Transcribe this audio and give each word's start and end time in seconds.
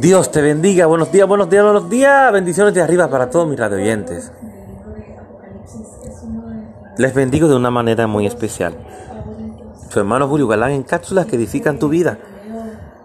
Dios 0.00 0.30
te 0.30 0.42
bendiga. 0.42 0.86
Buenos 0.86 1.12
días, 1.12 1.26
buenos 1.28 1.48
días, 1.48 1.64
buenos 1.64 1.88
días. 1.88 2.32
Bendiciones 2.32 2.74
de 2.74 2.82
arriba 2.82 3.08
para 3.08 3.30
todos 3.30 3.48
mis 3.48 3.58
radioyentes. 3.58 4.32
Les 6.98 7.14
bendigo 7.14 7.48
de 7.48 7.56
una 7.56 7.70
manera 7.70 8.06
muy 8.06 8.26
especial. 8.26 8.76
Su 9.88 10.00
hermano 10.00 10.28
Julio 10.28 10.48
Galán 10.48 10.72
en 10.72 10.82
cápsulas 10.82 11.26
que 11.26 11.36
edifican 11.36 11.78
tu 11.78 11.88
vida. 11.88 12.18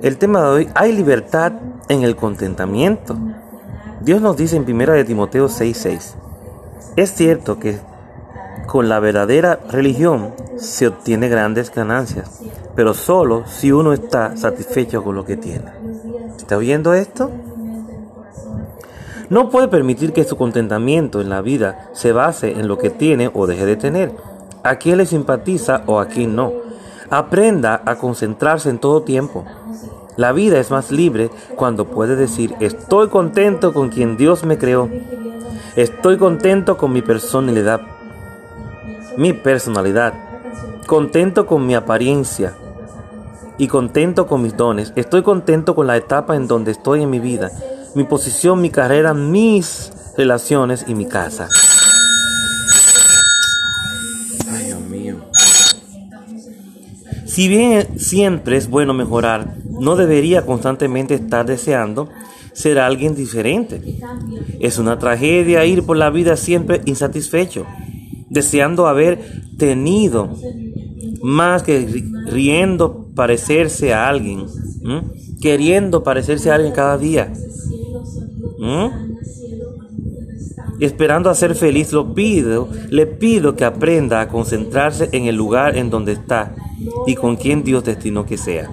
El 0.00 0.18
tema 0.18 0.42
de 0.42 0.48
hoy, 0.48 0.68
hay 0.74 0.92
libertad 0.92 1.52
en 1.88 2.02
el 2.02 2.16
contentamiento. 2.16 3.16
Dios 4.00 4.20
nos 4.20 4.36
dice 4.36 4.56
en 4.56 4.64
1 4.64 4.92
de 4.92 5.04
Timoteo 5.04 5.48
6:6. 5.48 6.16
Es 6.96 7.14
cierto 7.14 7.58
que 7.58 7.78
con 8.66 8.88
la 8.88 9.00
verdadera 9.00 9.58
religión 9.70 10.34
se 10.56 10.88
obtiene 10.88 11.28
grandes 11.28 11.72
ganancias, 11.74 12.42
pero 12.74 12.92
solo 12.92 13.44
si 13.46 13.72
uno 13.72 13.92
está 13.92 14.36
satisfecho 14.36 15.02
con 15.02 15.14
lo 15.14 15.24
que 15.24 15.36
tiene. 15.36 15.93
¿Está 16.44 16.58
oyendo 16.58 16.92
esto? 16.92 17.30
No 19.30 19.48
puede 19.48 19.66
permitir 19.66 20.12
que 20.12 20.24
su 20.24 20.36
contentamiento 20.36 21.22
en 21.22 21.30
la 21.30 21.40
vida 21.40 21.88
se 21.94 22.12
base 22.12 22.60
en 22.60 22.68
lo 22.68 22.76
que 22.76 22.90
tiene 22.90 23.30
o 23.32 23.46
deje 23.46 23.64
de 23.64 23.76
tener, 23.76 24.12
a 24.62 24.76
quién 24.76 24.98
le 24.98 25.06
simpatiza 25.06 25.84
o 25.86 26.00
a 26.00 26.06
quién 26.06 26.36
no. 26.36 26.52
Aprenda 27.08 27.80
a 27.86 27.96
concentrarse 27.96 28.68
en 28.68 28.78
todo 28.78 29.00
tiempo. 29.00 29.46
La 30.18 30.32
vida 30.32 30.58
es 30.58 30.70
más 30.70 30.90
libre 30.92 31.30
cuando 31.56 31.86
puede 31.86 32.14
decir, 32.14 32.54
estoy 32.60 33.08
contento 33.08 33.72
con 33.72 33.88
quien 33.88 34.18
Dios 34.18 34.44
me 34.44 34.58
creó. 34.58 34.90
Estoy 35.76 36.18
contento 36.18 36.76
con 36.76 36.92
mi 36.92 37.00
personalidad. 37.00 37.80
Mi 39.16 39.32
personalidad. 39.32 40.12
Contento 40.86 41.46
con 41.46 41.66
mi 41.66 41.74
apariencia 41.74 42.52
y 43.58 43.68
contento 43.68 44.26
con 44.26 44.42
mis 44.42 44.56
dones. 44.56 44.92
Estoy 44.96 45.22
contento 45.22 45.74
con 45.74 45.86
la 45.86 45.96
etapa 45.96 46.36
en 46.36 46.46
donde 46.46 46.72
estoy 46.72 47.02
en 47.02 47.10
mi 47.10 47.20
vida, 47.20 47.50
mi 47.94 48.04
posición, 48.04 48.60
mi 48.60 48.70
carrera, 48.70 49.14
mis 49.14 49.92
relaciones 50.16 50.84
y 50.88 50.94
mi 50.94 51.06
casa. 51.06 51.48
Ay, 54.50 54.66
Dios 54.66 54.80
mío. 54.80 55.16
Si 57.26 57.48
bien 57.48 57.98
siempre 57.98 58.56
es 58.56 58.68
bueno 58.68 58.94
mejorar, 58.94 59.56
no 59.68 59.96
debería 59.96 60.46
constantemente 60.46 61.14
estar 61.14 61.46
deseando 61.46 62.08
ser 62.52 62.78
alguien 62.78 63.14
diferente. 63.14 63.98
Es 64.60 64.78
una 64.78 64.98
tragedia 64.98 65.64
ir 65.66 65.84
por 65.84 65.96
la 65.96 66.10
vida 66.10 66.36
siempre 66.36 66.80
insatisfecho, 66.84 67.66
deseando 68.30 68.86
haber 68.86 69.42
tenido 69.58 70.36
más 71.24 71.62
que 71.62 72.04
riendo 72.26 73.06
parecerse 73.14 73.94
a 73.94 74.10
alguien, 74.10 74.44
queriendo 75.40 76.02
parecerse 76.02 76.50
a 76.50 76.56
alguien 76.56 76.74
cada 76.74 76.98
día, 76.98 77.32
esperando 80.80 81.30
a 81.30 81.34
ser 81.34 81.54
feliz, 81.54 81.94
lo 81.94 82.12
pido, 82.12 82.68
le 82.90 83.06
pido 83.06 83.56
que 83.56 83.64
aprenda 83.64 84.20
a 84.20 84.28
concentrarse 84.28 85.08
en 85.12 85.24
el 85.24 85.34
lugar 85.34 85.78
en 85.78 85.88
donde 85.88 86.12
está 86.12 86.54
y 87.06 87.14
con 87.14 87.36
quien 87.36 87.64
Dios 87.64 87.84
destinó 87.84 88.26
que 88.26 88.36
sea. 88.36 88.70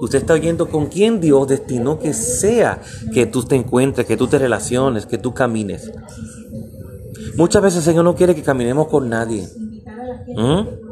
Usted 0.00 0.18
está 0.20 0.34
oyendo 0.34 0.68
con 0.68 0.86
quién 0.86 1.20
Dios 1.20 1.48
destinó 1.48 1.98
que 1.98 2.14
sea 2.14 2.80
que 3.12 3.26
tú 3.26 3.42
te 3.42 3.56
encuentres, 3.56 4.06
que 4.06 4.16
tú 4.16 4.28
te 4.28 4.38
relaciones, 4.38 5.06
que 5.06 5.18
tú 5.18 5.34
camines. 5.34 5.90
Muchas 7.36 7.62
veces 7.62 7.78
el 7.78 7.84
Señor 7.84 8.04
no 8.04 8.14
quiere 8.14 8.36
que 8.36 8.42
caminemos 8.42 8.86
con 8.86 9.08
nadie. 9.08 9.48
¿Mm? 10.36 10.88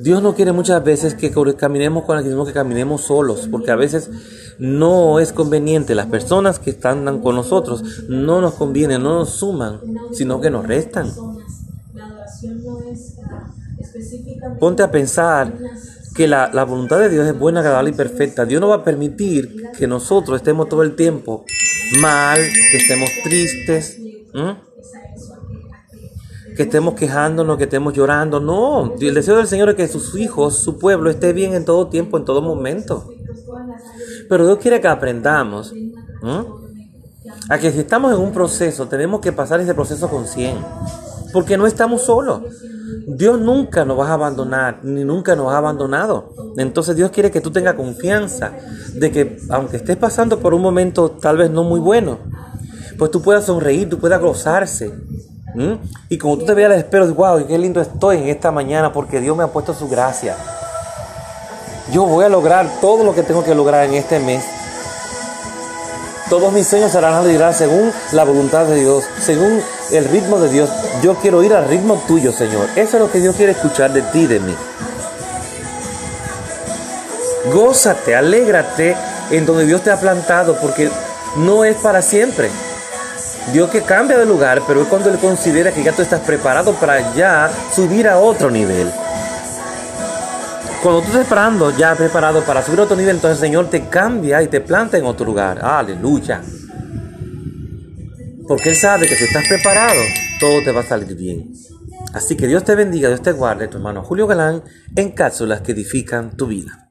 Dios 0.00 0.22
no 0.22 0.34
quiere 0.34 0.52
muchas 0.52 0.82
veces 0.82 1.14
que 1.14 1.32
caminemos 1.56 2.04
con 2.04 2.18
alguien, 2.18 2.44
que 2.44 2.52
caminemos 2.52 3.02
solos, 3.02 3.48
porque 3.50 3.70
a 3.70 3.76
veces 3.76 4.10
no 4.58 5.20
es 5.20 5.32
conveniente. 5.32 5.94
Las 5.94 6.06
personas 6.06 6.58
que 6.58 6.70
están 6.70 7.20
con 7.20 7.36
nosotros 7.36 8.04
no 8.08 8.40
nos 8.40 8.54
convienen, 8.54 9.02
no 9.02 9.18
nos 9.18 9.30
suman, 9.30 9.80
sino 10.12 10.40
que 10.40 10.50
nos 10.50 10.66
restan. 10.66 11.10
Ponte 14.58 14.82
a 14.82 14.90
pensar 14.90 15.52
que 16.14 16.28
la, 16.28 16.64
voluntad 16.64 16.98
de 16.98 17.08
Dios 17.08 17.26
es 17.26 17.38
buena, 17.38 17.60
agradable 17.60 17.90
y 17.90 17.94
perfecta. 17.94 18.44
Dios 18.44 18.60
no 18.60 18.68
va 18.68 18.76
a 18.76 18.84
permitir 18.84 19.70
que 19.78 19.86
nosotros 19.86 20.36
estemos 20.36 20.68
todo 20.68 20.82
el 20.82 20.96
tiempo 20.96 21.44
mal, 22.00 22.38
que 22.70 22.76
estemos 22.76 23.08
tristes 23.22 23.98
que 26.56 26.62
estemos 26.64 26.94
quejándonos, 26.94 27.58
que 27.58 27.64
estemos 27.64 27.92
llorando. 27.92 28.40
No, 28.40 28.94
el 29.00 29.14
deseo 29.14 29.36
del 29.36 29.46
Señor 29.46 29.70
es 29.70 29.74
que 29.74 29.88
sus 29.88 30.16
hijos, 30.16 30.58
su 30.58 30.78
pueblo, 30.78 31.10
esté 31.10 31.32
bien 31.32 31.54
en 31.54 31.64
todo 31.64 31.88
tiempo, 31.88 32.16
en 32.16 32.24
todo 32.24 32.42
momento. 32.42 33.08
Pero 34.28 34.46
Dios 34.46 34.58
quiere 34.58 34.80
que 34.80 34.88
aprendamos 34.88 35.72
a 37.48 37.58
que 37.58 37.72
si 37.72 37.80
estamos 37.80 38.14
en 38.14 38.20
un 38.20 38.32
proceso, 38.32 38.86
tenemos 38.86 39.20
que 39.20 39.32
pasar 39.32 39.60
ese 39.60 39.74
proceso 39.74 40.08
con 40.08 40.26
100. 40.26 40.56
Porque 41.32 41.56
no 41.56 41.66
estamos 41.66 42.02
solos. 42.02 42.42
Dios 43.06 43.40
nunca 43.40 43.84
nos 43.84 43.98
va 43.98 44.08
a 44.08 44.14
abandonar, 44.14 44.80
ni 44.82 45.04
nunca 45.04 45.36
nos 45.36 45.52
ha 45.52 45.58
abandonado. 45.58 46.32
Entonces 46.56 46.96
Dios 46.96 47.10
quiere 47.10 47.30
que 47.30 47.40
tú 47.40 47.50
tengas 47.50 47.74
confianza 47.74 48.52
de 48.94 49.10
que 49.10 49.38
aunque 49.50 49.76
estés 49.76 49.96
pasando 49.96 50.38
por 50.38 50.54
un 50.54 50.62
momento 50.62 51.10
tal 51.10 51.36
vez 51.36 51.50
no 51.50 51.64
muy 51.64 51.80
bueno, 51.80 52.18
pues 52.98 53.10
tú 53.10 53.20
puedas 53.20 53.44
sonreír, 53.44 53.90
tú 53.90 53.98
puedas 53.98 54.20
gozarse, 54.20 54.94
¿Mm? 55.54 55.74
Y 56.08 56.18
como 56.18 56.38
tú 56.38 56.44
te 56.44 56.54
veas 56.54 56.72
al 56.72 56.78
espejo, 56.78 57.06
wow, 57.14 57.46
qué 57.46 57.56
lindo 57.58 57.80
estoy 57.80 58.18
en 58.18 58.28
esta 58.28 58.50
mañana 58.50 58.92
porque 58.92 59.20
Dios 59.20 59.36
me 59.36 59.44
ha 59.44 59.48
puesto 59.48 59.72
su 59.72 59.88
gracia. 59.88 60.36
Yo 61.92 62.04
voy 62.04 62.24
a 62.24 62.28
lograr 62.28 62.66
todo 62.80 63.04
lo 63.04 63.14
que 63.14 63.22
tengo 63.22 63.44
que 63.44 63.54
lograr 63.54 63.84
en 63.84 63.94
este 63.94 64.18
mes. 64.18 64.44
Todos 66.28 66.52
mis 66.52 66.66
sueños 66.66 66.90
serán 66.90 67.22
realidad 67.22 67.54
según 67.54 67.92
la 68.12 68.24
voluntad 68.24 68.64
de 68.64 68.80
Dios, 68.80 69.04
según 69.20 69.62
el 69.92 70.04
ritmo 70.06 70.40
de 70.40 70.48
Dios. 70.48 70.70
Yo 71.02 71.14
quiero 71.16 71.42
ir 71.42 71.52
al 71.52 71.68
ritmo 71.68 72.02
tuyo, 72.08 72.32
Señor. 72.32 72.66
Eso 72.76 72.96
es 72.96 73.02
lo 73.02 73.10
que 73.10 73.20
Dios 73.20 73.36
quiere 73.36 73.52
escuchar 73.52 73.92
de 73.92 74.02
ti, 74.02 74.26
de 74.26 74.40
mí. 74.40 74.54
Gózate, 77.52 78.16
alégrate 78.16 78.96
en 79.30 79.44
donde 79.44 79.66
Dios 79.66 79.82
te 79.82 79.90
ha 79.90 80.00
plantado, 80.00 80.56
porque 80.60 80.90
no 81.36 81.64
es 81.64 81.76
para 81.76 82.00
siempre. 82.00 82.48
Dios 83.52 83.70
que 83.70 83.82
cambia 83.82 84.18
de 84.18 84.26
lugar, 84.26 84.62
pero 84.66 84.82
es 84.82 84.88
cuando 84.88 85.10
Él 85.10 85.18
considera 85.18 85.72
que 85.72 85.82
ya 85.82 85.92
tú 85.92 86.02
estás 86.02 86.20
preparado 86.20 86.72
para 86.74 87.14
ya 87.14 87.50
subir 87.74 88.08
a 88.08 88.18
otro 88.18 88.50
nivel. 88.50 88.90
Cuando 90.82 91.00
tú 91.00 91.06
estás 91.06 91.22
esperando, 91.22 91.76
ya 91.76 91.94
preparado 91.94 92.42
para 92.42 92.62
subir 92.62 92.80
a 92.80 92.82
otro 92.84 92.96
nivel, 92.96 93.16
entonces 93.16 93.42
el 93.42 93.48
Señor 93.48 93.70
te 93.70 93.88
cambia 93.88 94.42
y 94.42 94.48
te 94.48 94.60
planta 94.60 94.98
en 94.98 95.04
otro 95.04 95.26
lugar. 95.26 95.58
Aleluya. 95.62 96.42
Porque 98.48 98.70
Él 98.70 98.76
sabe 98.76 99.06
que 99.06 99.16
si 99.16 99.24
estás 99.24 99.46
preparado, 99.48 100.00
todo 100.40 100.62
te 100.62 100.72
va 100.72 100.80
a 100.80 100.84
salir 100.84 101.14
bien. 101.14 101.52
Así 102.12 102.36
que 102.36 102.46
Dios 102.46 102.64
te 102.64 102.74
bendiga, 102.74 103.08
Dios 103.08 103.22
te 103.22 103.32
guarde, 103.32 103.68
tu 103.68 103.78
hermano 103.78 104.02
Julio 104.02 104.26
Galán, 104.26 104.62
en 104.94 105.12
cápsulas 105.12 105.62
que 105.62 105.72
edifican 105.72 106.36
tu 106.36 106.46
vida. 106.46 106.83